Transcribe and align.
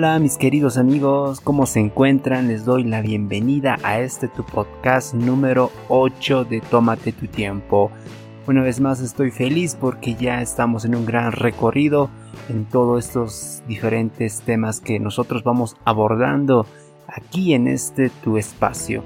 Hola 0.00 0.18
mis 0.18 0.38
queridos 0.38 0.78
amigos, 0.78 1.42
¿cómo 1.42 1.66
se 1.66 1.78
encuentran? 1.78 2.48
Les 2.48 2.64
doy 2.64 2.84
la 2.84 3.02
bienvenida 3.02 3.76
a 3.82 4.00
este 4.00 4.28
tu 4.28 4.46
podcast 4.46 5.12
número 5.12 5.70
8 5.90 6.46
de 6.46 6.62
Tómate 6.62 7.12
tu 7.12 7.26
tiempo. 7.26 7.90
Una 8.46 8.62
vez 8.62 8.80
más 8.80 9.02
estoy 9.02 9.30
feliz 9.30 9.76
porque 9.78 10.14
ya 10.14 10.40
estamos 10.40 10.86
en 10.86 10.94
un 10.94 11.04
gran 11.04 11.32
recorrido 11.32 12.08
en 12.48 12.64
todos 12.64 13.04
estos 13.04 13.62
diferentes 13.68 14.40
temas 14.40 14.80
que 14.80 14.98
nosotros 14.98 15.44
vamos 15.44 15.76
abordando 15.84 16.64
aquí 17.06 17.52
en 17.52 17.68
este 17.68 18.08
tu 18.08 18.38
espacio. 18.38 19.04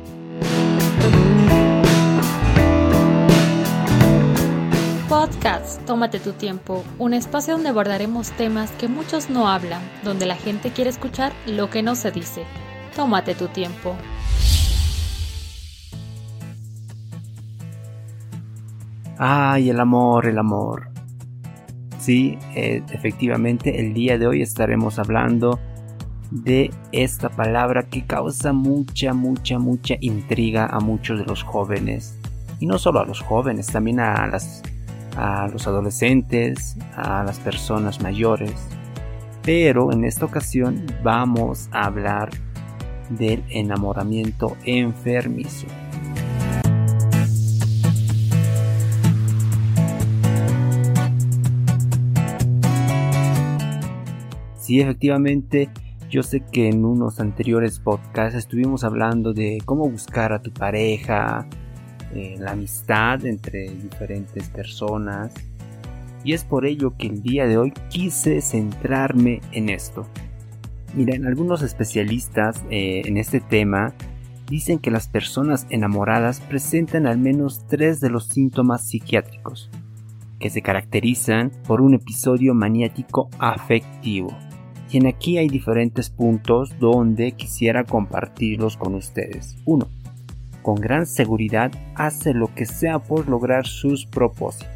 Podcast 5.25 5.83
Tómate 5.87 6.21
tu 6.21 6.33
tiempo, 6.33 6.85
un 6.99 7.15
espacio 7.15 7.55
donde 7.55 7.71
abordaremos 7.71 8.31
temas 8.33 8.71
que 8.73 8.89
muchos 8.89 9.31
no 9.31 9.49
hablan, 9.49 9.81
donde 10.03 10.27
la 10.27 10.37
gente 10.37 10.71
quiere 10.71 10.91
escuchar 10.91 11.33
lo 11.47 11.71
que 11.71 11.83
no 11.83 11.95
se 11.95 12.11
dice. 12.11 12.45
Tómate 12.95 13.35
tu 13.35 13.49
tiempo. 13.49 13.97
Ay, 19.17 19.71
el 19.71 19.81
amor, 19.81 20.27
el 20.27 20.37
amor. 20.37 20.91
Sí, 21.99 22.37
eh, 22.55 22.83
efectivamente, 22.93 23.81
el 23.81 23.95
día 23.95 24.19
de 24.19 24.27
hoy 24.27 24.43
estaremos 24.43 24.99
hablando 24.99 25.59
de 26.33 26.71
esta 26.93 27.31
palabra 27.31 27.85
que 27.85 28.05
causa 28.05 28.53
mucha, 28.53 29.15
mucha, 29.15 29.59
mucha 29.59 29.95
intriga 30.01 30.67
a 30.67 30.81
muchos 30.81 31.19
de 31.19 31.25
los 31.25 31.43
jóvenes. 31.43 32.19
Y 32.61 32.67
no 32.67 32.79
solo 32.79 33.01
a 33.01 33.07
los 33.07 33.23
jóvenes, 33.23 33.69
también 33.69 34.01
a 34.01 34.27
las 34.27 34.63
a 35.17 35.49
los 35.49 35.67
adolescentes, 35.67 36.77
a 36.97 37.25
las 37.25 37.39
personas 37.39 38.01
mayores. 38.01 38.55
Pero 39.43 39.93
en 39.93 40.05
esta 40.05 40.25
ocasión 40.25 40.87
vamos 41.03 41.69
a 41.71 41.87
hablar 41.87 42.31
del 43.11 43.45
enamoramiento 43.51 44.57
enfermizo. 44.65 45.67
Sí, 54.57 54.81
efectivamente, 54.81 55.69
yo 56.09 56.23
sé 56.23 56.41
que 56.41 56.69
en 56.69 56.87
unos 56.87 57.21
anteriores 57.21 57.81
podcasts 57.81 58.39
estuvimos 58.39 58.83
hablando 58.83 59.35
de 59.35 59.59
cómo 59.65 59.91
buscar 59.91 60.33
a 60.33 60.41
tu 60.41 60.53
pareja, 60.53 61.47
eh, 62.15 62.37
la 62.39 62.53
amistad 62.53 63.25
entre 63.27 63.71
diferentes 63.71 64.49
personas. 64.49 65.33
Y 66.23 66.33
es 66.33 66.45
por 66.45 66.65
ello 66.65 66.97
que 66.97 67.09
el 67.09 67.23
día 67.23 67.47
de 67.47 67.59
hoy 67.59 67.73
quise 67.91 68.41
centrarme 68.41 69.41
en 69.53 69.69
esto. 69.69 70.07
Miren, 70.95 71.27
algunos 71.27 71.63
especialistas 71.63 72.63
eh, 72.71 73.03
en 73.05 73.17
este 73.17 73.41
tema 73.41 73.95
dicen 74.49 74.79
que 74.79 74.91
las 74.91 75.09
personas 75.09 75.67
enamoradas 75.71 76.41
presentan 76.41 77.07
al 77.07 77.19
menos 77.19 77.67
tres 77.67 78.01
de 78.01 78.11
los 78.11 78.29
síntomas 78.29 78.87
psiquiátricos, 78.87 79.71
que 80.39 80.51
se 80.51 80.63
caracterizan 80.63 81.51
por 81.67 81.81
un 81.81 81.95
episodio 81.95 82.55
maniático 82.55 83.29
afectivo. 83.39 84.37
Y 84.91 84.99
en 84.99 85.07
aquí 85.07 85.39
hay 85.39 85.49
diferentes 85.49 86.11
puntos 86.11 86.79
donde 86.79 87.33
quisiera 87.33 87.85
compartirlos 87.85 88.77
con 88.77 88.95
ustedes. 88.95 89.57
1 89.65 90.04
con 90.65 90.77
gran 90.77 91.07
seguridad 91.07 91.71
hace 91.95 92.33
lo 92.33 92.53
que 92.55 92.65
sea 92.65 92.99
por 92.99 93.29
lograr 93.29 93.67
sus 93.67 94.07
propósitos. 94.07 94.67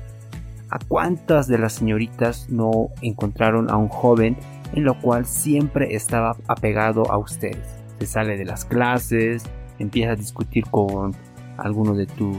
¿A 0.70 0.78
cuántas 0.86 1.48
de 1.48 1.56
las 1.56 1.72
señoritas 1.72 2.46
no 2.50 2.90
encontraron 3.00 3.70
a 3.70 3.78
un 3.78 3.88
joven 3.88 4.36
en 4.74 4.84
lo 4.84 5.00
cual 5.00 5.24
siempre 5.24 5.96
estaba 5.96 6.36
apegado 6.46 7.10
a 7.10 7.16
ustedes? 7.16 7.66
Se 7.98 8.06
sale 8.06 8.36
de 8.36 8.44
las 8.44 8.66
clases, 8.66 9.44
empieza 9.78 10.12
a 10.12 10.16
discutir 10.16 10.64
con 10.66 11.16
algunos 11.56 11.96
de 11.96 12.06
tus 12.06 12.36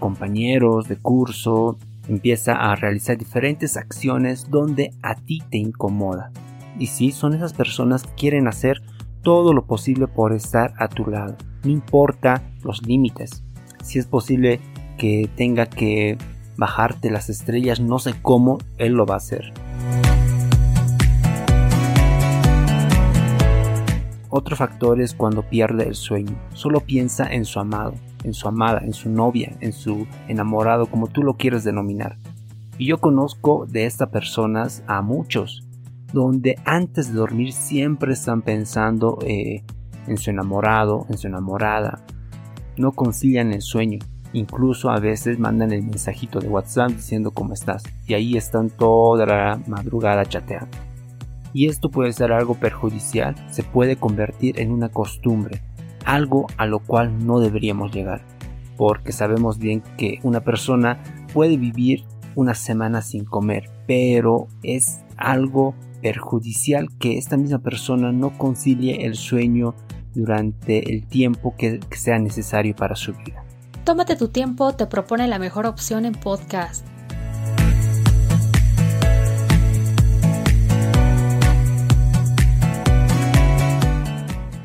compañeros 0.00 0.88
de 0.88 0.96
curso, 0.96 1.78
empieza 2.08 2.54
a 2.54 2.74
realizar 2.74 3.16
diferentes 3.16 3.76
acciones 3.76 4.50
donde 4.50 4.92
a 5.02 5.14
ti 5.14 5.40
te 5.48 5.58
incomoda. 5.58 6.32
Y 6.80 6.88
sí, 6.88 7.12
son 7.12 7.34
esas 7.34 7.52
personas 7.52 8.02
que 8.02 8.14
quieren 8.16 8.48
hacer 8.48 8.82
todo 9.22 9.52
lo 9.52 9.66
posible 9.66 10.08
por 10.08 10.32
estar 10.32 10.74
a 10.78 10.88
tu 10.88 11.06
lado 11.06 11.36
no 11.64 11.70
importa 11.70 12.42
los 12.68 12.86
límites. 12.86 13.42
Si 13.82 13.98
es 13.98 14.06
posible 14.06 14.60
que 14.98 15.28
tenga 15.34 15.66
que 15.66 16.18
bajarte 16.56 17.10
las 17.10 17.30
estrellas, 17.30 17.80
no 17.80 17.98
sé 17.98 18.14
cómo, 18.20 18.58
él 18.76 18.92
lo 18.92 19.06
va 19.06 19.14
a 19.14 19.16
hacer. 19.16 19.52
Otro 24.30 24.56
factor 24.56 25.00
es 25.00 25.14
cuando 25.14 25.42
pierde 25.42 25.88
el 25.88 25.94
sueño. 25.94 26.36
Solo 26.52 26.80
piensa 26.80 27.32
en 27.32 27.46
su 27.46 27.58
amado, 27.58 27.94
en 28.24 28.34
su 28.34 28.46
amada, 28.46 28.80
en 28.84 28.92
su 28.92 29.08
novia, 29.08 29.56
en 29.60 29.72
su 29.72 30.06
enamorado, 30.28 30.86
como 30.86 31.06
tú 31.06 31.22
lo 31.22 31.34
quieres 31.34 31.64
denominar. 31.64 32.18
Y 32.76 32.86
yo 32.86 32.98
conozco 32.98 33.66
de 33.66 33.86
estas 33.86 34.10
personas 34.10 34.82
a 34.86 35.00
muchos, 35.00 35.64
donde 36.12 36.56
antes 36.66 37.08
de 37.08 37.14
dormir 37.18 37.52
siempre 37.52 38.12
están 38.12 38.42
pensando 38.42 39.18
eh, 39.22 39.64
en 40.06 40.18
su 40.18 40.28
enamorado, 40.30 41.06
en 41.08 41.16
su 41.16 41.26
enamorada. 41.26 42.04
No 42.78 42.92
concilian 42.92 43.52
el 43.52 43.60
sueño. 43.60 43.98
Incluso 44.32 44.90
a 44.90 45.00
veces 45.00 45.38
mandan 45.38 45.72
el 45.72 45.82
mensajito 45.82 46.38
de 46.38 46.48
WhatsApp 46.48 46.90
diciendo 46.90 47.32
cómo 47.32 47.54
estás. 47.54 47.82
Y 48.06 48.14
ahí 48.14 48.36
están 48.36 48.70
toda 48.70 49.26
la 49.26 49.60
madrugada 49.66 50.24
chateando. 50.24 50.78
Y 51.52 51.66
esto 51.66 51.90
puede 51.90 52.12
ser 52.12 52.32
algo 52.32 52.54
perjudicial. 52.54 53.34
Se 53.50 53.62
puede 53.62 53.96
convertir 53.96 54.60
en 54.60 54.70
una 54.70 54.90
costumbre. 54.90 55.62
Algo 56.04 56.46
a 56.56 56.66
lo 56.66 56.78
cual 56.78 57.26
no 57.26 57.40
deberíamos 57.40 57.92
llegar. 57.92 58.22
Porque 58.76 59.12
sabemos 59.12 59.58
bien 59.58 59.82
que 59.96 60.20
una 60.22 60.40
persona 60.40 61.02
puede 61.34 61.56
vivir 61.56 62.04
una 62.34 62.54
semana 62.54 63.02
sin 63.02 63.24
comer. 63.24 63.70
Pero 63.86 64.46
es 64.62 65.00
algo 65.16 65.74
perjudicial 66.00 66.88
que 66.98 67.18
esta 67.18 67.36
misma 67.36 67.58
persona 67.58 68.12
no 68.12 68.36
concilie 68.38 69.04
el 69.04 69.16
sueño 69.16 69.74
durante 70.18 70.92
el 70.92 71.06
tiempo 71.06 71.54
que, 71.56 71.78
sea 71.92 72.18
necesario 72.18 72.74
para 72.74 72.96
su 72.96 73.12
vida. 73.12 73.44
Tómate 73.84 74.16
tu 74.16 74.26
tiempo 74.26 74.72
te 74.74 74.86
propone 74.86 75.28
la 75.28 75.38
mejor 75.38 75.64
opción 75.64 76.04
en 76.04 76.12
podcast. 76.12 76.84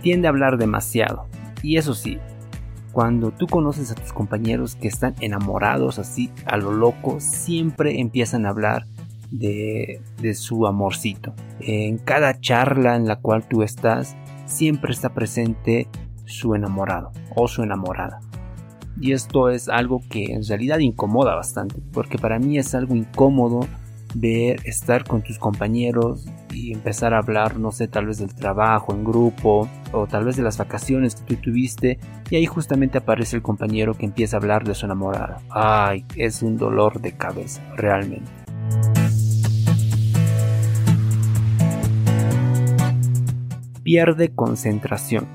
Tiende 0.01 0.27
a 0.27 0.31
hablar 0.31 0.57
demasiado. 0.57 1.27
Y 1.61 1.77
eso 1.77 1.93
sí, 1.93 2.17
cuando 2.91 3.29
tú 3.29 3.45
conoces 3.45 3.91
a 3.91 3.95
tus 3.95 4.11
compañeros 4.11 4.73
que 4.73 4.87
están 4.87 5.13
enamorados 5.19 5.99
así 5.99 6.31
a 6.45 6.57
lo 6.57 6.71
loco, 6.73 7.19
siempre 7.19 7.99
empiezan 7.99 8.47
a 8.47 8.49
hablar 8.49 8.87
de, 9.29 10.01
de, 10.19 10.33
su 10.33 10.65
amorcito. 10.65 11.35
En 11.59 11.99
cada 11.99 12.39
charla 12.39 12.95
en 12.95 13.07
la 13.07 13.17
cual 13.17 13.47
tú 13.47 13.61
estás, 13.61 14.17
siempre 14.45 14.91
está 14.91 15.13
presente 15.13 15.87
su 16.25 16.55
enamorado 16.55 17.11
o 17.35 17.47
su 17.47 17.63
enamorada. 17.63 18.19
Y 18.99 19.11
esto 19.11 19.49
es 19.49 19.69
algo 19.69 20.01
que 20.09 20.25
en 20.25 20.45
realidad 20.45 20.79
incomoda 20.79 21.35
bastante, 21.35 21.81
porque 21.91 22.17
para 22.17 22.39
mí 22.39 22.57
es 22.57 22.75
algo 22.75 22.95
incómodo 22.95 23.67
ver 24.15 24.59
estar 24.65 25.03
con 25.03 25.23
tus 25.23 25.39
compañeros 25.39 26.27
y 26.51 26.71
empezar 26.71 27.13
a 27.13 27.17
hablar, 27.17 27.57
no 27.57 27.71
sé, 27.71 27.87
tal 27.87 28.05
vez 28.05 28.19
del 28.19 28.33
trabajo 28.35 28.94
en 28.94 29.03
grupo 29.03 29.68
o 29.91 30.06
tal 30.06 30.25
vez 30.25 30.35
de 30.35 30.44
las 30.44 30.57
vacaciones 30.57 31.15
que 31.15 31.35
tú 31.35 31.41
tuviste 31.41 32.00
y 32.29 32.35
ahí 32.35 32.45
justamente 32.45 33.00
aparece 33.00 33.35
el 33.35 33.41
compañero 33.41 33.95
que 33.95 34.06
empieza 34.06 34.38
a 34.38 34.39
hablar 34.39 34.63
de 34.63 34.75
su 34.75 34.85
enamorada. 34.85 35.41
Ay, 35.50 36.06
es 36.15 36.44
un 36.44 36.57
dolor 36.57 37.01
de 37.01 37.13
cabeza, 37.13 37.62
realmente. 37.75 38.43
Pierde 43.83 44.33
concentración. 44.33 45.27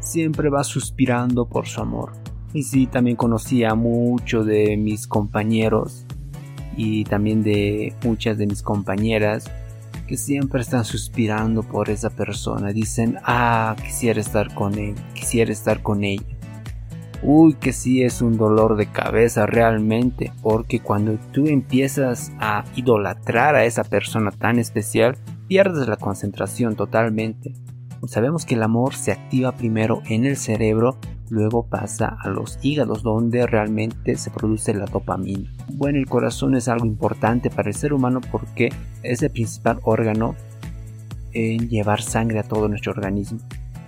Siempre 0.00 0.50
va 0.50 0.64
suspirando 0.64 1.48
por 1.48 1.66
su 1.66 1.80
amor. 1.80 2.12
Y 2.52 2.64
sí, 2.64 2.86
también 2.86 3.16
conocí 3.16 3.64
a 3.64 3.74
muchos 3.74 4.46
de 4.46 4.76
mis 4.76 5.06
compañeros 5.06 6.04
y 6.76 7.04
también 7.04 7.42
de 7.42 7.94
muchas 8.04 8.38
de 8.38 8.46
mis 8.46 8.62
compañeras 8.62 9.50
que 10.06 10.16
siempre 10.16 10.60
están 10.60 10.84
suspirando 10.84 11.62
por 11.62 11.90
esa 11.90 12.10
persona. 12.10 12.72
Dicen, 12.72 13.16
ah, 13.24 13.74
quisiera 13.82 14.20
estar 14.20 14.54
con 14.54 14.78
él, 14.78 14.94
quisiera 15.14 15.52
estar 15.52 15.82
con 15.82 16.04
ella. 16.04 16.24
Uy, 17.22 17.54
que 17.54 17.72
sí 17.72 18.02
es 18.02 18.20
un 18.20 18.36
dolor 18.36 18.76
de 18.76 18.86
cabeza 18.86 19.46
realmente, 19.46 20.30
porque 20.42 20.80
cuando 20.80 21.16
tú 21.32 21.46
empiezas 21.46 22.32
a 22.38 22.64
idolatrar 22.76 23.54
a 23.54 23.64
esa 23.64 23.82
persona 23.82 24.30
tan 24.30 24.58
especial, 24.58 25.16
pierdes 25.48 25.88
la 25.88 25.96
concentración 25.96 26.76
totalmente. 26.76 27.54
Sabemos 28.06 28.44
que 28.44 28.54
el 28.54 28.62
amor 28.62 28.94
se 28.94 29.12
activa 29.12 29.52
primero 29.52 30.02
en 30.06 30.26
el 30.26 30.36
cerebro, 30.36 30.98
luego 31.30 31.66
pasa 31.66 32.16
a 32.20 32.28
los 32.28 32.58
hígados 32.62 33.02
donde 33.02 33.46
realmente 33.46 34.16
se 34.16 34.30
produce 34.30 34.74
la 34.74 34.84
dopamina. 34.84 35.50
Bueno, 35.72 35.98
el 35.98 36.06
corazón 36.06 36.54
es 36.54 36.68
algo 36.68 36.84
importante 36.84 37.48
para 37.48 37.70
el 37.70 37.74
ser 37.74 37.94
humano 37.94 38.20
porque 38.30 38.70
es 39.02 39.22
el 39.22 39.30
principal 39.30 39.80
órgano 39.84 40.36
en 41.32 41.68
llevar 41.68 42.02
sangre 42.02 42.40
a 42.40 42.42
todo 42.42 42.68
nuestro 42.68 42.92
organismo. 42.92 43.40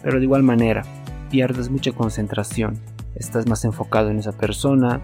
Pero 0.02 0.18
de 0.18 0.24
igual 0.24 0.42
manera, 0.42 0.82
pierdes 1.30 1.70
mucha 1.70 1.92
concentración, 1.92 2.78
estás 3.14 3.46
más 3.46 3.64
enfocado 3.64 4.10
en 4.10 4.18
esa 4.18 4.32
persona, 4.32 5.00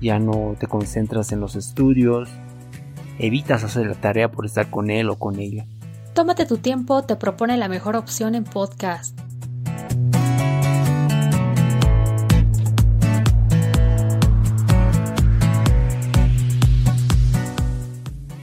ya 0.00 0.18
no 0.18 0.54
te 0.58 0.66
concentras 0.66 1.32
en 1.32 1.40
los 1.40 1.56
estudios, 1.56 2.28
evitas 3.18 3.64
hacer 3.64 3.86
la 3.86 3.94
tarea 3.94 4.30
por 4.30 4.46
estar 4.46 4.70
con 4.70 4.90
él 4.90 5.10
o 5.10 5.18
con 5.18 5.38
ella. 5.38 5.66
Tómate 6.14 6.44
tu 6.44 6.58
tiempo 6.58 7.02
te 7.04 7.16
propone 7.16 7.56
la 7.56 7.68
mejor 7.68 7.96
opción 7.96 8.34
en 8.34 8.44
podcast. 8.44 9.18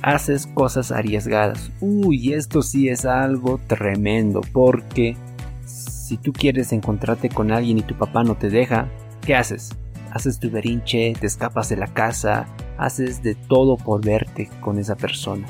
Haces 0.01 0.47
cosas 0.47 0.91
arriesgadas. 0.91 1.69
Uy, 1.79 2.33
esto 2.33 2.63
sí 2.63 2.89
es 2.89 3.05
algo 3.05 3.59
tremendo 3.67 4.41
porque 4.51 5.15
si 5.63 6.17
tú 6.17 6.33
quieres 6.33 6.73
encontrarte 6.73 7.29
con 7.29 7.51
alguien 7.51 7.77
y 7.77 7.83
tu 7.83 7.95
papá 7.95 8.23
no 8.23 8.35
te 8.35 8.49
deja, 8.49 8.89
¿qué 9.23 9.35
haces? 9.35 9.77
Haces 10.11 10.39
tu 10.39 10.49
berinche, 10.49 11.13
te 11.19 11.27
escapas 11.27 11.69
de 11.69 11.75
la 11.75 11.85
casa, 11.85 12.47
haces 12.79 13.21
de 13.21 13.35
todo 13.35 13.77
por 13.77 14.03
verte 14.03 14.49
con 14.59 14.79
esa 14.79 14.95
persona. 14.95 15.45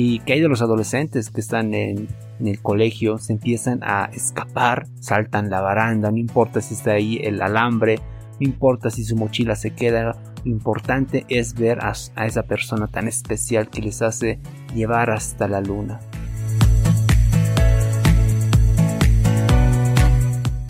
¿Y 0.00 0.20
qué 0.20 0.34
hay 0.34 0.40
de 0.40 0.48
los 0.48 0.62
adolescentes 0.62 1.28
que 1.28 1.40
están 1.40 1.74
en, 1.74 2.06
el 2.38 2.62
colegio? 2.62 3.18
Se 3.18 3.32
empiezan 3.32 3.80
a 3.82 4.04
escapar, 4.12 4.86
saltan 5.00 5.50
la 5.50 5.60
baranda, 5.60 6.12
no 6.12 6.18
importa 6.18 6.60
si 6.60 6.74
está 6.74 6.92
ahí 6.92 7.18
el 7.24 7.42
alambre, 7.42 7.96
no 8.38 8.46
importa 8.46 8.90
si 8.90 9.02
su 9.02 9.16
mochila 9.16 9.56
se 9.56 9.72
queda, 9.72 10.16
lo 10.44 10.52
importante 10.52 11.26
es 11.28 11.54
ver 11.54 11.80
a, 11.84 11.94
a 12.14 12.26
esa 12.26 12.44
persona 12.44 12.86
tan 12.86 13.08
especial 13.08 13.70
que 13.70 13.82
les 13.82 14.00
hace 14.00 14.38
llevar 14.72 15.10
hasta 15.10 15.48
la 15.48 15.60
luna. 15.60 15.98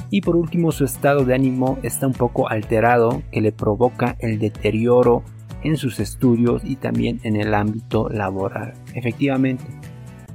Y 0.09 0.23
por 0.23 0.37
último 0.37 0.73
su 0.73 0.87
estado 0.87 1.27
de 1.27 1.35
ánimo 1.35 1.79
está 1.83 2.07
un 2.07 2.15
poco 2.15 2.49
alterado 2.49 3.23
que 3.31 3.43
le 3.43 3.53
provoca 3.53 4.17
el 4.21 4.39
deterioro 4.39 5.23
en 5.63 5.77
sus 5.77 6.01
estudios 6.01 6.63
y 6.65 6.77
también 6.77 7.21
en 7.23 7.37
el 7.37 7.55
ámbito 7.55 8.09
laboral. 8.09 8.75
Efectivamente, 8.99 9.65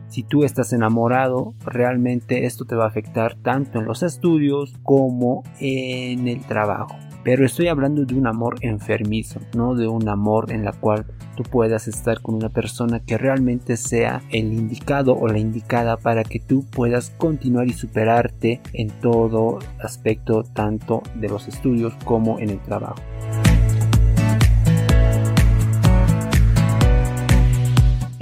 si 0.08 0.24
tú 0.24 0.46
estás 0.46 0.72
enamorado, 0.72 1.54
realmente 1.66 2.46
esto 2.46 2.64
te 2.64 2.76
va 2.76 2.86
a 2.86 2.88
afectar 2.88 3.36
tanto 3.36 3.80
en 3.80 3.86
los 3.86 4.04
estudios 4.04 4.74
como 4.84 5.44
en 5.60 6.30
el 6.30 6.40
trabajo. 6.46 6.96
Pero 7.26 7.46
estoy 7.46 7.68
hablando 7.68 8.06
de 8.06 8.16
un 8.16 8.26
amor 8.26 8.56
enfermizo, 8.62 9.42
no 9.54 9.76
de 9.76 9.88
un 9.88 10.08
amor 10.08 10.54
en 10.54 10.64
la 10.64 10.72
cual 10.72 11.06
tú 11.36 11.44
puedas 11.44 11.90
estar 11.90 12.22
con 12.22 12.36
una 12.36 12.50
persona 12.50 13.02
que 13.02 13.18
realmente 13.18 13.76
sea 13.76 14.22
el 14.30 14.54
indicado 14.54 15.14
o 15.14 15.28
la 15.28 15.40
indicada 15.40 15.98
para 15.98 16.24
que 16.24 16.40
tú 16.40 16.66
puedas 16.70 17.10
continuar 17.10 17.68
y 17.68 17.74
superarte 17.74 18.62
en 18.72 18.92
todo 19.02 19.60
aspecto 19.82 20.44
tanto 20.44 21.04
de 21.16 21.28
los 21.28 21.50
estudios 21.50 21.94
como 22.06 22.40
en 22.40 22.50
el 22.50 22.62
trabajo. 22.62 23.02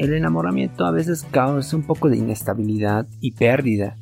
El 0.01 0.15
enamoramiento 0.15 0.83
a 0.85 0.89
veces 0.89 1.27
causa 1.29 1.77
un 1.77 1.83
poco 1.83 2.09
de 2.09 2.17
inestabilidad 2.17 3.05
y 3.19 3.33
pérdida, 3.33 3.97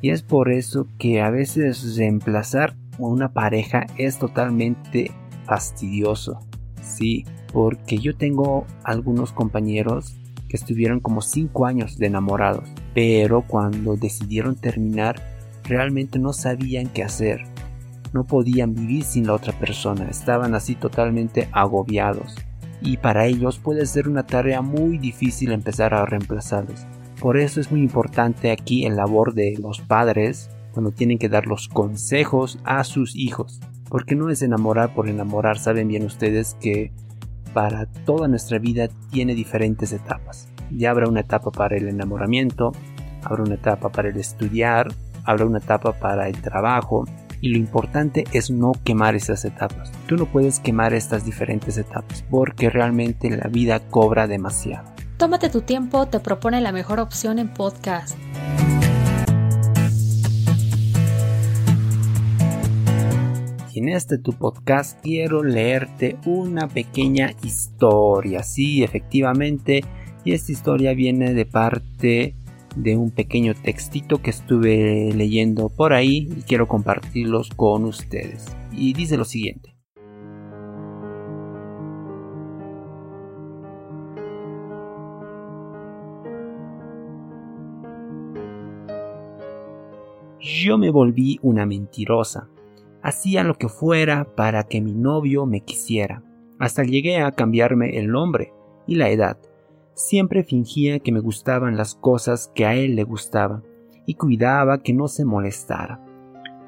y 0.00 0.10
es 0.10 0.22
por 0.22 0.52
eso 0.52 0.86
que 0.96 1.20
a 1.22 1.30
veces 1.30 1.96
reemplazar 1.96 2.76
una 2.98 3.32
pareja 3.32 3.88
es 3.98 4.20
totalmente 4.20 5.10
fastidioso. 5.46 6.38
Sí, 6.82 7.24
porque 7.52 7.98
yo 7.98 8.16
tengo 8.16 8.64
algunos 8.84 9.32
compañeros 9.32 10.20
que 10.48 10.56
estuvieron 10.56 11.00
como 11.00 11.20
5 11.20 11.66
años 11.66 11.98
de 11.98 12.06
enamorados, 12.06 12.68
pero 12.94 13.42
cuando 13.42 13.96
decidieron 13.96 14.54
terminar 14.54 15.20
realmente 15.64 16.20
no 16.20 16.32
sabían 16.32 16.86
qué 16.86 17.02
hacer. 17.02 17.40
No 18.12 18.24
podían 18.24 18.72
vivir 18.72 19.02
sin 19.02 19.26
la 19.26 19.34
otra 19.34 19.52
persona, 19.58 20.06
estaban 20.10 20.54
así 20.54 20.76
totalmente 20.76 21.48
agobiados. 21.50 22.36
Y 22.82 22.96
para 22.96 23.26
ellos 23.26 23.58
puede 23.58 23.86
ser 23.86 24.08
una 24.08 24.26
tarea 24.26 24.62
muy 24.62 24.98
difícil 24.98 25.52
empezar 25.52 25.94
a 25.94 26.06
reemplazarlos. 26.06 26.86
Por 27.20 27.36
eso 27.36 27.60
es 27.60 27.70
muy 27.70 27.80
importante 27.80 28.50
aquí 28.50 28.86
el 28.86 28.96
labor 28.96 29.34
de 29.34 29.58
los 29.60 29.80
padres 29.80 30.50
cuando 30.72 30.90
tienen 30.90 31.18
que 31.18 31.28
dar 31.28 31.46
los 31.46 31.68
consejos 31.68 32.58
a 32.64 32.84
sus 32.84 33.14
hijos. 33.14 33.60
Porque 33.88 34.14
no 34.14 34.30
es 34.30 34.40
enamorar 34.42 34.94
por 34.94 35.08
enamorar, 35.08 35.58
saben 35.58 35.88
bien 35.88 36.04
ustedes 36.04 36.56
que 36.60 36.92
para 37.52 37.86
toda 37.86 38.28
nuestra 38.28 38.58
vida 38.58 38.88
tiene 39.10 39.34
diferentes 39.34 39.92
etapas. 39.92 40.48
Ya 40.70 40.90
habrá 40.90 41.08
una 41.08 41.20
etapa 41.20 41.50
para 41.50 41.76
el 41.76 41.88
enamoramiento, 41.88 42.72
habrá 43.24 43.42
una 43.42 43.56
etapa 43.56 43.90
para 43.90 44.08
el 44.08 44.16
estudiar, 44.16 44.88
habrá 45.24 45.44
una 45.44 45.58
etapa 45.58 45.92
para 45.92 46.28
el 46.28 46.40
trabajo, 46.40 47.04
y 47.40 47.50
lo 47.50 47.58
importante 47.58 48.24
es 48.32 48.50
no 48.50 48.72
quemar 48.84 49.14
esas 49.14 49.44
etapas. 49.44 49.92
Tú 50.06 50.16
no 50.16 50.26
puedes 50.26 50.60
quemar 50.60 50.94
estas 50.94 51.24
diferentes 51.24 51.78
etapas 51.78 52.24
porque 52.30 52.70
realmente 52.70 53.30
la 53.30 53.48
vida 53.48 53.80
cobra 53.80 54.26
demasiado. 54.26 54.88
Tómate 55.16 55.50
tu 55.50 55.60
tiempo, 55.60 56.06
te 56.06 56.20
propone 56.20 56.60
la 56.60 56.72
mejor 56.72 57.00
opción 57.00 57.38
en 57.38 57.48
podcast. 57.48 58.16
en 63.80 63.88
este 63.88 64.18
tu 64.18 64.34
podcast 64.34 65.00
quiero 65.02 65.42
leerte 65.42 66.18
una 66.26 66.68
pequeña 66.68 67.32
historia. 67.42 68.42
Sí, 68.42 68.82
efectivamente, 68.82 69.82
y 70.22 70.32
esta 70.32 70.52
historia 70.52 70.92
viene 70.92 71.32
de 71.32 71.46
parte 71.46 72.34
de 72.76 72.96
un 72.96 73.10
pequeño 73.10 73.54
textito 73.54 74.22
que 74.22 74.30
estuve 74.30 75.12
leyendo 75.14 75.68
por 75.68 75.92
ahí 75.92 76.28
y 76.36 76.42
quiero 76.42 76.68
compartirlos 76.68 77.50
con 77.50 77.84
ustedes. 77.84 78.46
Y 78.72 78.92
dice 78.92 79.16
lo 79.16 79.24
siguiente. 79.24 79.76
Yo 90.40 90.78
me 90.78 90.90
volví 90.90 91.38
una 91.42 91.66
mentirosa 91.66 92.48
Hacía 93.02 93.44
lo 93.44 93.54
que 93.54 93.68
fuera 93.68 94.34
para 94.36 94.64
que 94.64 94.82
mi 94.82 94.92
novio 94.92 95.46
me 95.46 95.62
quisiera. 95.62 96.22
Hasta 96.58 96.82
llegué 96.82 97.18
a 97.22 97.32
cambiarme 97.32 97.98
el 97.98 98.08
nombre 98.08 98.52
y 98.86 98.96
la 98.96 99.08
edad. 99.08 99.38
Siempre 100.00 100.44
fingía 100.44 100.98
que 101.00 101.12
me 101.12 101.20
gustaban 101.20 101.76
las 101.76 101.94
cosas 101.94 102.50
que 102.54 102.64
a 102.64 102.74
él 102.74 102.96
le 102.96 103.04
gustaban 103.04 103.62
y 104.06 104.14
cuidaba 104.14 104.82
que 104.82 104.94
no 104.94 105.08
se 105.08 105.26
molestara. 105.26 106.02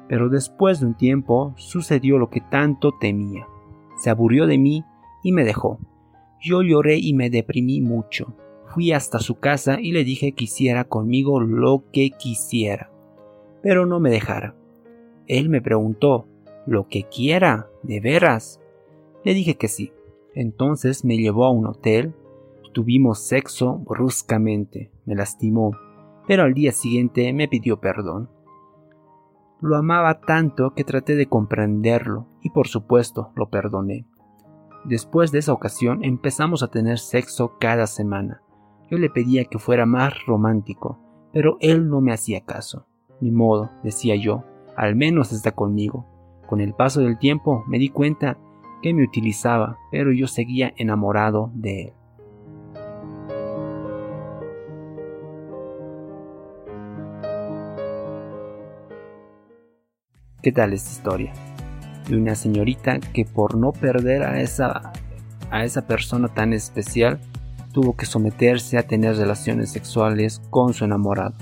Pero 0.07 0.29
después 0.29 0.79
de 0.79 0.85
un 0.85 0.93
tiempo 0.93 1.55
sucedió 1.57 2.19
lo 2.19 2.29
que 2.29 2.41
tanto 2.41 2.91
temía. 2.91 3.47
Se 3.97 4.11
aburrió 4.11 4.45
de 4.45 4.59
mí 4.59 4.83
y 5.23 5.31
me 5.31 5.45
dejó. 5.45 5.79
Yo 6.39 6.61
lloré 6.61 6.99
y 6.99 7.15
me 7.15 7.31
deprimí 7.31 7.81
mucho. 7.81 8.35
Fui 8.67 8.91
hasta 8.91 9.17
su 9.17 9.39
casa 9.39 9.81
y 9.81 9.93
le 9.93 10.03
dije 10.03 10.33
que 10.33 10.43
hiciera 10.43 10.83
conmigo 10.83 11.39
lo 11.41 11.85
que 11.91 12.11
quisiera, 12.11 12.91
pero 13.63 13.87
no 13.87 13.99
me 13.99 14.11
dejara. 14.11 14.55
Él 15.25 15.49
me 15.49 15.59
preguntó, 15.59 16.27
¿lo 16.67 16.87
que 16.87 17.05
quiera? 17.05 17.67
¿De 17.81 17.99
veras? 17.99 18.61
Le 19.25 19.33
dije 19.33 19.55
que 19.55 19.69
sí. 19.69 19.91
Entonces 20.35 21.03
me 21.03 21.17
llevó 21.17 21.45
a 21.45 21.51
un 21.51 21.65
hotel. 21.65 22.13
Tuvimos 22.73 23.19
sexo 23.27 23.77
bruscamente. 23.87 24.91
Me 25.05 25.15
lastimó. 25.15 25.71
Pero 26.27 26.43
al 26.43 26.55
día 26.55 26.71
siguiente 26.71 27.31
me 27.31 27.47
pidió 27.47 27.79
perdón. 27.79 28.29
Lo 29.61 29.77
amaba 29.77 30.19
tanto 30.21 30.73
que 30.73 30.83
traté 30.83 31.15
de 31.15 31.27
comprenderlo 31.27 32.27
y 32.41 32.49
por 32.49 32.67
supuesto 32.67 33.31
lo 33.35 33.49
perdoné. 33.49 34.07
Después 34.85 35.31
de 35.31 35.39
esa 35.39 35.53
ocasión 35.53 36.03
empezamos 36.03 36.63
a 36.63 36.69
tener 36.69 36.97
sexo 36.97 37.57
cada 37.59 37.87
semana. 37.87 38.41
Yo 38.89 38.97
le 38.97 39.09
pedía 39.09 39.45
que 39.45 39.59
fuera 39.59 39.85
más 39.85 40.13
romántico, 40.25 40.99
pero 41.31 41.57
él 41.61 41.89
no 41.89 42.01
me 42.01 42.11
hacía 42.11 42.43
caso. 42.43 42.87
Ni 43.21 43.31
modo, 43.31 43.69
decía 43.83 44.15
yo, 44.15 44.43
al 44.75 44.95
menos 44.95 45.31
está 45.31 45.51
conmigo. 45.51 46.05
Con 46.47 46.59
el 46.59 46.73
paso 46.73 47.01
del 47.01 47.17
tiempo 47.17 47.63
me 47.67 47.77
di 47.77 47.89
cuenta 47.89 48.37
que 48.81 48.93
me 48.93 49.03
utilizaba, 49.03 49.77
pero 49.91 50.11
yo 50.11 50.27
seguía 50.27 50.73
enamorado 50.75 51.51
de 51.53 51.83
él. 51.83 51.93
¿Qué 60.43 60.51
tal 60.51 60.73
esta 60.73 60.91
historia? 60.91 61.31
De 62.09 62.17
una 62.17 62.35
señorita 62.35 62.99
que 62.99 63.23
por 63.23 63.55
no 63.55 63.71
perder 63.71 64.23
a 64.23 64.41
esa, 64.41 64.91
a 65.49 65.63
esa 65.63 65.87
persona 65.87 66.27
tan 66.27 66.51
especial, 66.51 67.17
tuvo 67.71 67.95
que 67.95 68.05
someterse 68.05 68.77
a 68.77 68.85
tener 68.85 69.15
relaciones 69.15 69.71
sexuales 69.71 70.41
con 70.49 70.73
su 70.73 70.83
enamorado 70.83 71.35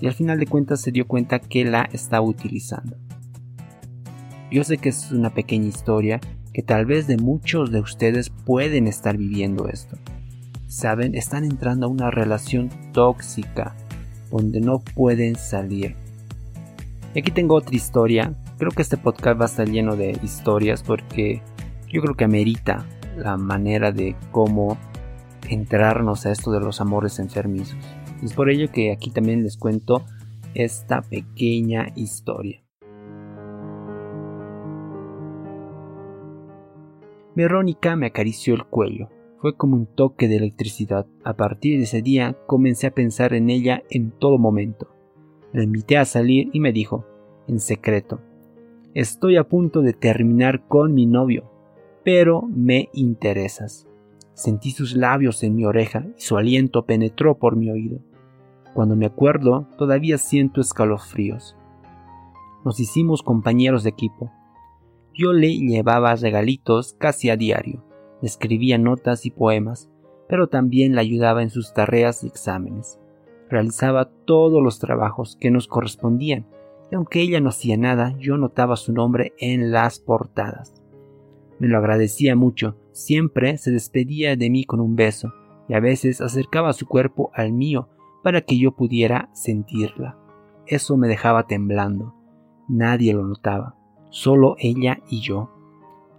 y 0.00 0.06
al 0.06 0.14
final 0.14 0.38
de 0.38 0.46
cuentas 0.46 0.80
se 0.80 0.92
dio 0.92 1.08
cuenta 1.08 1.40
que 1.40 1.64
la 1.64 1.88
estaba 1.92 2.24
utilizando. 2.24 2.96
Yo 4.48 4.62
sé 4.62 4.78
que 4.78 4.90
es 4.90 5.10
una 5.10 5.34
pequeña 5.34 5.66
historia 5.66 6.20
que 6.52 6.62
tal 6.62 6.86
vez 6.86 7.08
de 7.08 7.16
muchos 7.16 7.72
de 7.72 7.80
ustedes 7.80 8.30
pueden 8.30 8.86
estar 8.86 9.16
viviendo 9.16 9.66
esto. 9.66 9.98
Saben, 10.68 11.16
están 11.16 11.44
entrando 11.44 11.86
a 11.86 11.90
una 11.90 12.12
relación 12.12 12.70
tóxica 12.92 13.74
donde 14.30 14.60
no 14.60 14.78
pueden 14.78 15.34
salir. 15.34 15.96
Y 17.14 17.18
aquí 17.18 17.32
tengo 17.32 17.56
otra 17.56 17.74
historia. 17.74 18.34
Creo 18.58 18.70
que 18.70 18.82
este 18.82 18.96
podcast 18.96 19.40
va 19.40 19.44
a 19.44 19.48
estar 19.48 19.68
lleno 19.68 19.96
de 19.96 20.18
historias 20.22 20.82
porque 20.82 21.42
yo 21.88 22.00
creo 22.02 22.14
que 22.14 22.24
amerita 22.24 22.86
la 23.16 23.36
manera 23.36 23.90
de 23.90 24.14
cómo 24.30 24.78
entrarnos 25.48 26.24
a 26.26 26.30
esto 26.30 26.52
de 26.52 26.60
los 26.60 26.80
amores 26.80 27.18
enfermizos. 27.18 27.78
Es 28.22 28.32
por 28.32 28.48
ello 28.48 28.70
que 28.70 28.92
aquí 28.92 29.10
también 29.10 29.42
les 29.42 29.56
cuento 29.56 30.04
esta 30.54 31.02
pequeña 31.02 31.88
historia. 31.96 32.62
Verónica 37.34 37.96
me 37.96 38.06
acarició 38.06 38.54
el 38.54 38.66
cuello. 38.66 39.08
Fue 39.40 39.56
como 39.56 39.74
un 39.74 39.86
toque 39.86 40.28
de 40.28 40.36
electricidad. 40.36 41.06
A 41.24 41.34
partir 41.34 41.78
de 41.78 41.84
ese 41.84 42.02
día 42.02 42.36
comencé 42.46 42.86
a 42.86 42.94
pensar 42.94 43.32
en 43.32 43.50
ella 43.50 43.82
en 43.88 44.10
todo 44.10 44.38
momento. 44.38 44.99
La 45.52 45.64
invité 45.64 45.98
a 45.98 46.04
salir 46.04 46.48
y 46.52 46.60
me 46.60 46.72
dijo, 46.72 47.04
en 47.48 47.58
secreto, 47.58 48.20
estoy 48.94 49.36
a 49.36 49.48
punto 49.48 49.82
de 49.82 49.92
terminar 49.92 50.66
con 50.68 50.94
mi 50.94 51.06
novio, 51.06 51.50
pero 52.04 52.42
me 52.42 52.88
interesas. 52.92 53.88
Sentí 54.34 54.70
sus 54.70 54.94
labios 54.94 55.42
en 55.42 55.56
mi 55.56 55.64
oreja 55.64 56.06
y 56.16 56.20
su 56.20 56.36
aliento 56.36 56.86
penetró 56.86 57.38
por 57.38 57.56
mi 57.56 57.70
oído. 57.70 57.98
Cuando 58.74 58.94
me 58.94 59.06
acuerdo, 59.06 59.66
todavía 59.76 60.18
siento 60.18 60.60
escalofríos. 60.60 61.56
Nos 62.64 62.78
hicimos 62.78 63.22
compañeros 63.22 63.82
de 63.82 63.90
equipo. 63.90 64.30
Yo 65.12 65.32
le 65.32 65.58
llevaba 65.58 66.14
regalitos 66.14 66.94
casi 66.94 67.28
a 67.28 67.36
diario, 67.36 67.82
escribía 68.22 68.78
notas 68.78 69.26
y 69.26 69.30
poemas, 69.30 69.90
pero 70.28 70.48
también 70.48 70.94
le 70.94 71.00
ayudaba 71.00 71.42
en 71.42 71.50
sus 71.50 71.74
tareas 71.74 72.22
y 72.22 72.28
exámenes. 72.28 73.00
Realizaba 73.50 74.10
todos 74.24 74.62
los 74.62 74.78
trabajos 74.78 75.36
que 75.40 75.50
nos 75.50 75.66
correspondían, 75.66 76.46
y 76.90 76.94
aunque 76.94 77.20
ella 77.20 77.40
no 77.40 77.48
hacía 77.48 77.76
nada, 77.76 78.16
yo 78.18 78.36
notaba 78.36 78.76
su 78.76 78.92
nombre 78.92 79.34
en 79.38 79.72
las 79.72 79.98
portadas. 79.98 80.80
Me 81.58 81.66
lo 81.66 81.76
agradecía 81.76 82.36
mucho, 82.36 82.76
siempre 82.92 83.58
se 83.58 83.72
despedía 83.72 84.36
de 84.36 84.50
mí 84.50 84.64
con 84.64 84.80
un 84.80 84.94
beso, 84.94 85.32
y 85.68 85.74
a 85.74 85.80
veces 85.80 86.20
acercaba 86.20 86.72
su 86.72 86.86
cuerpo 86.86 87.30
al 87.34 87.52
mío 87.52 87.88
para 88.22 88.40
que 88.42 88.58
yo 88.58 88.72
pudiera 88.72 89.30
sentirla. 89.32 90.16
Eso 90.66 90.96
me 90.96 91.08
dejaba 91.08 91.46
temblando. 91.46 92.14
Nadie 92.68 93.12
lo 93.14 93.26
notaba, 93.26 93.74
solo 94.10 94.54
ella 94.58 95.00
y 95.08 95.20
yo. 95.20 95.50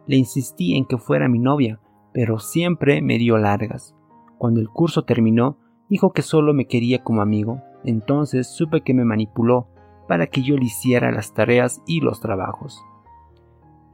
Le 0.05 0.17
insistí 0.17 0.75
en 0.75 0.85
que 0.85 0.97
fuera 0.97 1.29
mi 1.29 1.39
novia, 1.39 1.79
pero 2.13 2.39
siempre 2.39 3.01
me 3.01 3.17
dio 3.17 3.37
largas. 3.37 3.95
Cuando 4.37 4.59
el 4.59 4.67
curso 4.67 5.03
terminó, 5.05 5.57
dijo 5.91 6.13
que 6.13 6.21
solo 6.21 6.53
me 6.53 6.67
quería 6.67 7.03
como 7.03 7.21
amigo. 7.21 7.61
Entonces 7.83 8.47
supe 8.47 8.81
que 8.81 8.93
me 8.93 9.03
manipuló 9.03 9.67
para 10.07 10.27
que 10.27 10.41
yo 10.41 10.55
le 10.55 10.65
hiciera 10.65 11.11
las 11.11 11.33
tareas 11.33 11.81
y 11.85 11.99
los 11.99 12.21
trabajos. 12.21 12.81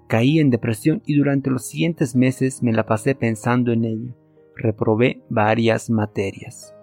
Caí 0.07 0.39
en 0.39 0.51
depresión 0.51 1.01
y 1.07 1.15
durante 1.15 1.49
los 1.49 1.65
siguientes 1.65 2.15
meses 2.15 2.61
me 2.61 2.71
la 2.71 2.85
pasé 2.85 3.15
pensando 3.15 3.71
en 3.71 3.83
ella. 3.83 4.15
Reprobé 4.55 5.23
varias 5.29 5.89
materias. 5.89 6.73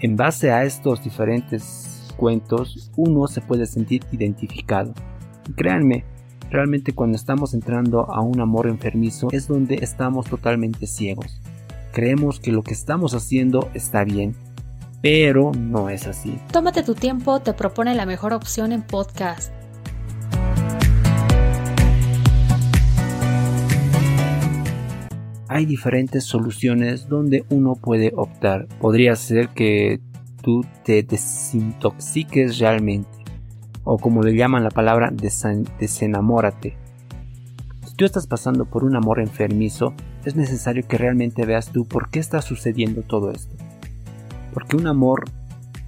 En 0.00 0.16
base 0.16 0.52
a 0.52 0.64
estos 0.64 1.02
diferentes 1.02 2.14
cuentos, 2.18 2.92
uno 2.96 3.26
se 3.26 3.40
puede 3.40 3.64
sentir 3.64 4.02
identificado. 4.12 4.92
créanme, 5.56 6.04
realmente 6.50 6.92
cuando 6.92 7.16
estamos 7.16 7.54
entrando 7.54 8.10
a 8.10 8.20
un 8.20 8.40
amor 8.40 8.66
enfermizo 8.66 9.28
es 9.32 9.48
donde 9.48 9.76
estamos 9.76 10.26
totalmente 10.26 10.86
ciegos. 10.86 11.40
Creemos 11.92 12.40
que 12.40 12.52
lo 12.52 12.62
que 12.62 12.74
estamos 12.74 13.14
haciendo 13.14 13.70
está 13.74 14.04
bien, 14.04 14.34
pero 15.02 15.52
no 15.52 15.88
es 15.88 16.06
así. 16.06 16.38
Tómate 16.52 16.82
tu 16.82 16.94
tiempo, 16.94 17.40
te 17.40 17.52
propone 17.52 17.94
la 17.94 18.06
mejor 18.06 18.32
opción 18.32 18.72
en 18.72 18.82
podcast. 18.82 19.52
hay 25.48 25.66
diferentes 25.66 26.24
soluciones 26.24 27.08
donde 27.08 27.44
uno 27.50 27.74
puede 27.74 28.12
optar. 28.14 28.68
Podría 28.80 29.16
ser 29.16 29.48
que 29.48 29.98
tú 30.42 30.64
te 30.84 31.02
desintoxiques 31.02 32.58
realmente. 32.58 33.17
O 33.90 33.96
como 33.96 34.22
le 34.22 34.36
llaman 34.36 34.64
la 34.64 34.70
palabra, 34.70 35.10
desenamórate. 35.10 36.76
Si 37.86 37.94
tú 37.96 38.04
estás 38.04 38.26
pasando 38.26 38.66
por 38.66 38.84
un 38.84 38.94
amor 38.94 39.18
enfermizo, 39.18 39.94
es 40.26 40.36
necesario 40.36 40.86
que 40.86 40.98
realmente 40.98 41.46
veas 41.46 41.72
tú 41.72 41.86
por 41.86 42.10
qué 42.10 42.18
está 42.18 42.42
sucediendo 42.42 43.00
todo 43.00 43.30
esto. 43.30 43.56
Porque 44.52 44.76
un 44.76 44.88
amor 44.88 45.24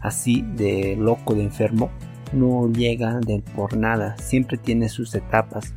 así 0.00 0.40
de 0.56 0.96
loco, 0.96 1.34
de 1.34 1.44
enfermo, 1.44 1.90
no 2.32 2.72
llega 2.72 3.20
de 3.20 3.42
por 3.54 3.76
nada, 3.76 4.16
siempre 4.16 4.56
tiene 4.56 4.88
sus 4.88 5.14
etapas 5.14 5.74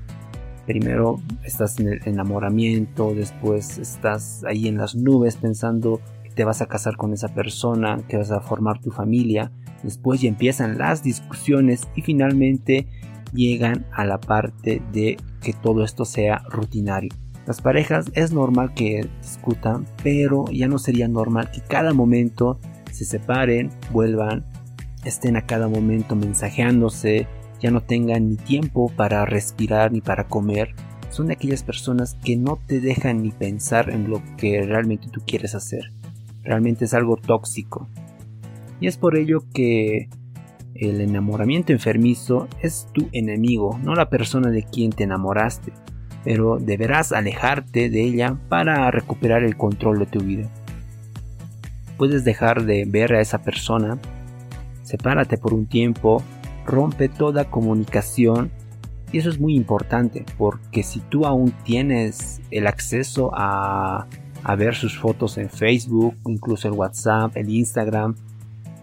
primero 0.65 1.19
estás 1.43 1.77
en 1.81 1.89
el 1.89 2.01
enamoramiento, 2.05 3.13
después 3.13 3.77
estás 3.77 4.45
ahí 4.45 4.69
en 4.69 4.77
las 4.77 4.95
nubes 4.95 5.35
pensando 5.35 5.99
que 6.23 6.29
te 6.29 6.45
vas 6.45 6.61
a 6.61 6.67
casar 6.67 6.95
con 6.95 7.11
esa 7.11 7.27
persona, 7.33 7.99
que 8.07 8.15
vas 8.15 8.31
a 8.31 8.39
formar 8.39 8.79
tu 8.79 8.89
familia, 8.89 9.51
después 9.83 10.21
ya 10.21 10.29
empiezan 10.29 10.77
las 10.77 11.03
discusiones 11.03 11.87
y 11.95 12.01
finalmente 12.01 12.87
llegan 13.33 13.85
a 13.91 14.05
la 14.05 14.19
parte 14.19 14.81
de 14.91 15.17
que 15.41 15.53
todo 15.53 15.83
esto 15.83 16.05
sea 16.05 16.43
rutinario. 16.49 17.11
Las 17.45 17.61
parejas 17.61 18.05
es 18.13 18.31
normal 18.31 18.73
que 18.73 19.07
discutan, 19.21 19.85
pero 20.01 20.45
ya 20.45 20.67
no 20.67 20.77
sería 20.79 21.07
normal 21.07 21.51
que 21.51 21.61
cada 21.61 21.93
momento 21.93 22.59
se 22.91 23.05
separen, 23.05 23.69
vuelvan, 23.91 24.45
estén 25.03 25.35
a 25.35 25.45
cada 25.45 25.67
momento 25.67 26.15
mensajeándose, 26.15 27.27
ya 27.59 27.71
no 27.71 27.81
tengan 27.81 28.29
ni 28.29 28.35
tiempo 28.37 28.91
para 28.95 29.25
respirar 29.25 29.91
ni 29.91 29.99
para 29.99 30.27
comer, 30.27 30.75
son 31.13 31.31
aquellas 31.31 31.63
personas 31.63 32.17
que 32.23 32.35
no 32.35 32.59
te 32.65 32.79
dejan 32.79 33.21
ni 33.21 33.31
pensar 33.31 33.89
en 33.91 34.09
lo 34.09 34.21
que 34.37 34.63
realmente 34.63 35.09
tú 35.09 35.21
quieres 35.25 35.53
hacer. 35.53 35.91
Realmente 36.41 36.85
es 36.85 36.93
algo 36.93 37.17
tóxico. 37.17 37.87
Y 38.83 38.87
es 38.87 38.97
por 38.97 39.15
ello 39.15 39.45
que 39.53 40.09
el 40.75 40.99
enamoramiento 40.99 41.71
enfermizo 41.71 42.49
es 42.61 42.89
tu 42.91 43.07
enemigo, 43.13 43.79
no 43.81 43.95
la 43.95 44.09
persona 44.09 44.49
de 44.49 44.63
quien 44.63 44.91
te 44.91 45.05
enamoraste, 45.05 45.71
pero 46.25 46.57
deberás 46.57 47.13
alejarte 47.13 47.89
de 47.89 48.03
ella 48.03 48.37
para 48.49 48.91
recuperar 48.91 49.45
el 49.45 49.55
control 49.55 49.99
de 49.99 50.05
tu 50.07 50.19
vida. 50.19 50.49
Puedes 51.97 52.25
dejar 52.25 52.65
de 52.65 52.83
ver 52.85 53.13
a 53.13 53.21
esa 53.21 53.41
persona, 53.41 53.99
sepárate 54.81 55.37
por 55.37 55.53
un 55.53 55.65
tiempo, 55.65 56.21
rompe 56.65 57.07
toda 57.07 57.49
comunicación. 57.49 58.51
Y 59.13 59.19
eso 59.19 59.29
es 59.29 59.39
muy 59.39 59.55
importante 59.55 60.25
porque 60.37 60.83
si 60.83 60.99
tú 60.99 61.25
aún 61.25 61.53
tienes 61.63 62.41
el 62.51 62.67
acceso 62.67 63.31
a, 63.33 64.07
a 64.43 64.55
ver 64.57 64.75
sus 64.75 64.99
fotos 64.99 65.37
en 65.37 65.49
Facebook, 65.49 66.17
incluso 66.25 66.67
el 66.67 66.73
WhatsApp, 66.73 67.37
el 67.37 67.49
Instagram, 67.49 68.17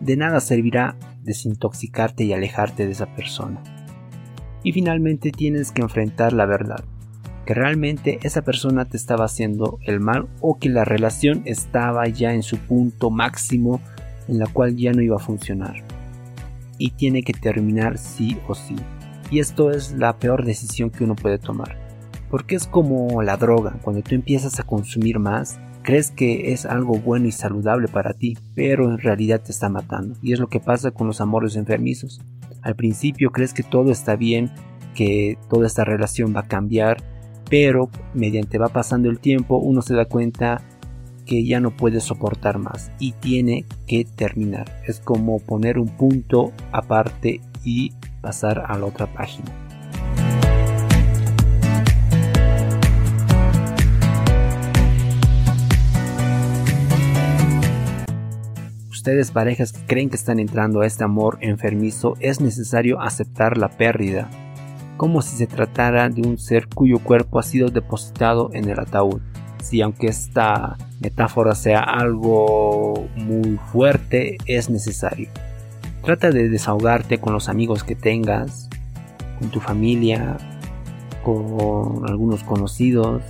de 0.00 0.16
nada 0.16 0.40
servirá 0.40 0.96
desintoxicarte 1.22 2.24
y 2.24 2.32
alejarte 2.32 2.86
de 2.86 2.92
esa 2.92 3.06
persona. 3.14 3.62
Y 4.62 4.72
finalmente 4.72 5.30
tienes 5.30 5.72
que 5.72 5.82
enfrentar 5.82 6.32
la 6.32 6.46
verdad, 6.46 6.84
que 7.46 7.54
realmente 7.54 8.18
esa 8.22 8.42
persona 8.42 8.84
te 8.84 8.96
estaba 8.96 9.24
haciendo 9.24 9.78
el 9.82 10.00
mal 10.00 10.28
o 10.40 10.58
que 10.58 10.68
la 10.68 10.84
relación 10.84 11.42
estaba 11.44 12.06
ya 12.08 12.34
en 12.34 12.42
su 12.42 12.58
punto 12.58 13.10
máximo 13.10 13.80
en 14.28 14.38
la 14.38 14.46
cual 14.46 14.76
ya 14.76 14.92
no 14.92 15.02
iba 15.02 15.16
a 15.16 15.20
funcionar 15.20 15.82
y 16.80 16.90
tiene 16.92 17.22
que 17.22 17.34
terminar 17.34 17.98
sí 17.98 18.38
o 18.48 18.54
sí. 18.54 18.74
Y 19.30 19.38
esto 19.38 19.70
es 19.70 19.92
la 19.92 20.18
peor 20.18 20.44
decisión 20.44 20.90
que 20.90 21.04
uno 21.04 21.14
puede 21.14 21.38
tomar. 21.38 21.76
Porque 22.30 22.56
es 22.56 22.66
como 22.66 23.22
la 23.22 23.36
droga, 23.36 23.78
cuando 23.82 24.02
tú 24.02 24.14
empiezas 24.14 24.58
a 24.58 24.62
consumir 24.64 25.18
más, 25.18 25.60
crees 25.82 26.10
que 26.10 26.52
es 26.52 26.66
algo 26.66 26.98
bueno 26.98 27.26
y 27.26 27.32
saludable 27.32 27.88
para 27.88 28.14
ti, 28.14 28.36
pero 28.54 28.90
en 28.90 28.98
realidad 28.98 29.40
te 29.42 29.52
está 29.52 29.68
matando. 29.68 30.18
Y 30.22 30.32
es 30.32 30.40
lo 30.40 30.48
que 30.48 30.60
pasa 30.60 30.90
con 30.90 31.06
los 31.06 31.20
amores 31.20 31.56
enfermizos. 31.56 32.20
Al 32.62 32.76
principio 32.76 33.30
crees 33.30 33.54
que 33.54 33.62
todo 33.62 33.90
está 33.90 34.16
bien, 34.16 34.50
que 34.94 35.38
toda 35.48 35.66
esta 35.66 35.84
relación 35.84 36.34
va 36.34 36.40
a 36.40 36.48
cambiar, 36.48 36.98
pero 37.48 37.90
mediante 38.14 38.58
va 38.58 38.68
pasando 38.68 39.08
el 39.08 39.18
tiempo 39.18 39.58
uno 39.58 39.82
se 39.82 39.94
da 39.94 40.04
cuenta 40.04 40.62
que 41.26 41.44
ya 41.44 41.60
no 41.60 41.76
puede 41.76 42.00
soportar 42.00 42.58
más 42.58 42.90
y 42.98 43.12
tiene 43.12 43.64
que 43.86 44.04
terminar. 44.04 44.66
Es 44.86 45.00
como 45.00 45.38
poner 45.38 45.78
un 45.78 45.88
punto 45.88 46.52
aparte 46.72 47.40
y 47.64 47.92
pasar 48.20 48.64
a 48.66 48.76
la 48.78 48.86
otra 48.86 49.12
página. 49.12 49.50
Ustedes 59.00 59.30
parejas 59.30 59.72
que 59.72 59.80
creen 59.86 60.10
que 60.10 60.16
están 60.16 60.38
entrando 60.38 60.82
a 60.82 60.86
este 60.86 61.04
amor 61.04 61.38
enfermizo, 61.40 62.18
es 62.20 62.42
necesario 62.42 63.00
aceptar 63.00 63.56
la 63.56 63.70
pérdida, 63.70 64.28
como 64.98 65.22
si 65.22 65.38
se 65.38 65.46
tratara 65.46 66.10
de 66.10 66.20
un 66.20 66.36
ser 66.36 66.68
cuyo 66.68 66.98
cuerpo 66.98 67.38
ha 67.38 67.42
sido 67.42 67.70
depositado 67.70 68.50
en 68.52 68.68
el 68.68 68.78
ataúd 68.78 69.22
Si 69.62 69.80
aunque 69.80 70.08
esta 70.08 70.76
metáfora 71.00 71.54
sea 71.54 71.80
algo 71.80 73.08
muy 73.16 73.58
fuerte, 73.72 74.36
es 74.44 74.68
necesario. 74.68 75.30
Trata 76.04 76.30
de 76.30 76.50
desahogarte 76.50 77.16
con 77.16 77.32
los 77.32 77.48
amigos 77.48 77.84
que 77.84 77.94
tengas, 77.96 78.68
con 79.38 79.48
tu 79.48 79.60
familia, 79.60 80.36
con 81.24 82.06
algunos 82.06 82.44
conocidos 82.44 83.22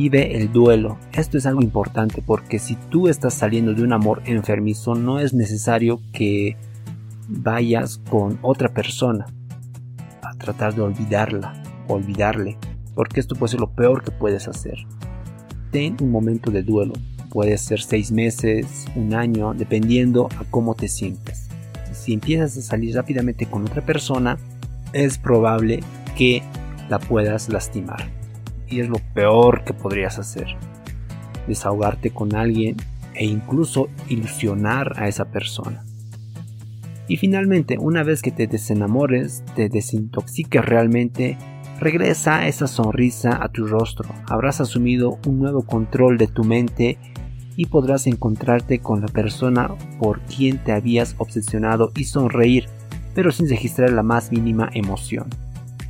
y 0.00 0.08
ve 0.08 0.34
el 0.34 0.50
duelo. 0.50 0.96
Esto 1.12 1.36
es 1.36 1.44
algo 1.44 1.60
importante 1.60 2.22
porque 2.24 2.58
si 2.58 2.74
tú 2.74 3.08
estás 3.08 3.34
saliendo 3.34 3.74
de 3.74 3.82
un 3.82 3.92
amor 3.92 4.22
enfermizo 4.24 4.94
no 4.94 5.20
es 5.20 5.34
necesario 5.34 6.00
que 6.14 6.56
vayas 7.28 8.00
con 8.08 8.38
otra 8.40 8.72
persona 8.72 9.26
a 10.22 10.34
tratar 10.38 10.74
de 10.74 10.80
olvidarla, 10.80 11.52
olvidarle, 11.86 12.56
porque 12.94 13.20
esto 13.20 13.34
puede 13.34 13.50
ser 13.50 13.60
lo 13.60 13.70
peor 13.72 14.02
que 14.02 14.10
puedes 14.10 14.48
hacer. 14.48 14.78
Ten 15.70 15.98
un 16.00 16.10
momento 16.10 16.50
de 16.50 16.62
duelo, 16.62 16.94
puede 17.28 17.58
ser 17.58 17.82
seis 17.82 18.10
meses, 18.10 18.86
un 18.96 19.12
año, 19.12 19.52
dependiendo 19.52 20.30
a 20.38 20.44
cómo 20.50 20.74
te 20.74 20.88
sientas. 20.88 21.50
Si 21.92 22.14
empiezas 22.14 22.56
a 22.56 22.62
salir 22.62 22.94
rápidamente 22.94 23.44
con 23.44 23.66
otra 23.66 23.84
persona, 23.84 24.38
es 24.94 25.18
probable 25.18 25.80
que 26.16 26.42
la 26.88 26.98
puedas 26.98 27.50
lastimar. 27.50 28.19
Y 28.70 28.80
es 28.80 28.88
lo 28.88 28.98
peor 29.14 29.64
que 29.64 29.74
podrías 29.74 30.18
hacer. 30.18 30.46
Desahogarte 31.46 32.10
con 32.10 32.34
alguien 32.34 32.76
e 33.14 33.26
incluso 33.26 33.88
ilusionar 34.08 34.94
a 34.96 35.08
esa 35.08 35.26
persona. 35.26 35.84
Y 37.08 37.16
finalmente, 37.16 37.76
una 37.76 38.04
vez 38.04 38.22
que 38.22 38.30
te 38.30 38.46
desenamores, 38.46 39.42
te 39.56 39.68
desintoxiques 39.68 40.64
realmente, 40.64 41.36
regresa 41.80 42.46
esa 42.46 42.68
sonrisa 42.68 43.42
a 43.42 43.48
tu 43.48 43.66
rostro. 43.66 44.08
Habrás 44.28 44.60
asumido 44.60 45.18
un 45.26 45.40
nuevo 45.40 45.62
control 45.62 46.18
de 46.18 46.28
tu 46.28 46.44
mente 46.44 46.98
y 47.56 47.66
podrás 47.66 48.06
encontrarte 48.06 48.78
con 48.78 49.00
la 49.00 49.08
persona 49.08 49.74
por 49.98 50.20
quien 50.20 50.62
te 50.62 50.70
habías 50.70 51.16
obsesionado 51.18 51.90
y 51.96 52.04
sonreír, 52.04 52.66
pero 53.12 53.32
sin 53.32 53.48
registrar 53.48 53.90
la 53.90 54.04
más 54.04 54.30
mínima 54.30 54.70
emoción. 54.72 55.26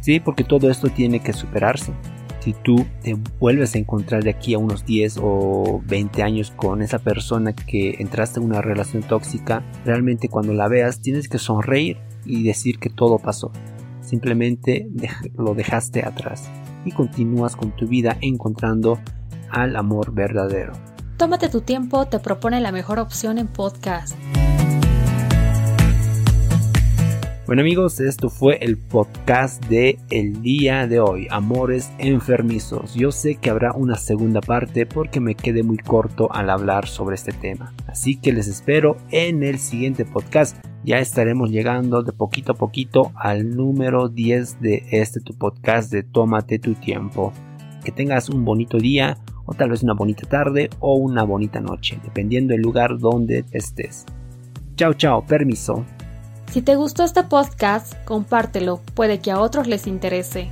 Sí, 0.00 0.20
porque 0.20 0.42
todo 0.42 0.70
esto 0.70 0.88
tiene 0.88 1.20
que 1.20 1.34
superarse 1.34 1.92
si 2.40 2.54
tú 2.54 2.86
te 3.02 3.16
vuelves 3.38 3.74
a 3.74 3.78
encontrar 3.78 4.24
de 4.24 4.30
aquí 4.30 4.54
a 4.54 4.58
unos 4.58 4.84
10 4.84 5.18
o 5.22 5.82
20 5.86 6.22
años 6.22 6.50
con 6.50 6.82
esa 6.82 6.98
persona 6.98 7.52
que 7.52 7.96
entraste 7.98 8.40
en 8.40 8.46
una 8.46 8.62
relación 8.62 9.02
tóxica, 9.02 9.62
realmente 9.84 10.28
cuando 10.28 10.52
la 10.54 10.68
veas 10.68 11.00
tienes 11.00 11.28
que 11.28 11.38
sonreír 11.38 11.98
y 12.24 12.42
decir 12.42 12.78
que 12.78 12.90
todo 12.90 13.18
pasó. 13.18 13.52
Simplemente 14.00 14.88
lo 15.36 15.54
dejaste 15.54 16.04
atrás 16.04 16.50
y 16.84 16.92
continúas 16.92 17.56
con 17.56 17.76
tu 17.76 17.86
vida 17.86 18.16
encontrando 18.20 18.98
al 19.50 19.76
amor 19.76 20.12
verdadero. 20.12 20.72
Tómate 21.16 21.50
tu 21.50 21.60
tiempo, 21.60 22.06
te 22.06 22.18
propone 22.18 22.60
la 22.60 22.72
mejor 22.72 22.98
opción 22.98 23.36
en 23.36 23.46
podcast. 23.46 24.16
Bueno 27.50 27.62
amigos, 27.62 27.98
esto 27.98 28.30
fue 28.30 28.58
el 28.60 28.78
podcast 28.78 29.66
de 29.66 29.98
el 30.10 30.40
día 30.40 30.86
de 30.86 31.00
hoy, 31.00 31.26
Amores 31.32 31.90
Enfermizos. 31.98 32.94
Yo 32.94 33.10
sé 33.10 33.34
que 33.34 33.50
habrá 33.50 33.72
una 33.72 33.96
segunda 33.96 34.40
parte 34.40 34.86
porque 34.86 35.18
me 35.18 35.34
quedé 35.34 35.64
muy 35.64 35.78
corto 35.78 36.32
al 36.32 36.48
hablar 36.48 36.86
sobre 36.86 37.16
este 37.16 37.32
tema. 37.32 37.74
Así 37.88 38.14
que 38.14 38.32
les 38.32 38.46
espero 38.46 38.98
en 39.10 39.42
el 39.42 39.58
siguiente 39.58 40.04
podcast. 40.04 40.64
Ya 40.84 41.00
estaremos 41.00 41.50
llegando 41.50 42.04
de 42.04 42.12
poquito 42.12 42.52
a 42.52 42.54
poquito 42.54 43.10
al 43.16 43.56
número 43.56 44.08
10 44.08 44.60
de 44.60 44.86
este 44.92 45.18
tu 45.18 45.34
podcast 45.34 45.90
de 45.90 46.04
Tómate 46.04 46.60
tu 46.60 46.74
tiempo. 46.74 47.32
Que 47.84 47.90
tengas 47.90 48.28
un 48.28 48.44
bonito 48.44 48.78
día 48.78 49.18
o 49.44 49.54
tal 49.54 49.70
vez 49.70 49.82
una 49.82 49.94
bonita 49.94 50.28
tarde 50.28 50.70
o 50.78 50.94
una 50.94 51.24
bonita 51.24 51.58
noche, 51.58 51.98
dependiendo 52.04 52.52
del 52.52 52.62
lugar 52.62 52.96
donde 53.00 53.44
estés. 53.50 54.06
Chao, 54.76 54.94
chao, 54.94 55.26
permiso. 55.26 55.84
Si 56.50 56.62
te 56.62 56.74
gustó 56.74 57.04
este 57.04 57.22
podcast, 57.22 57.94
compártelo, 58.04 58.80
puede 58.94 59.20
que 59.20 59.30
a 59.30 59.38
otros 59.38 59.68
les 59.68 59.86
interese. 59.86 60.50